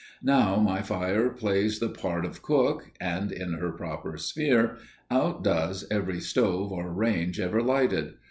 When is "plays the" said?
1.29-1.87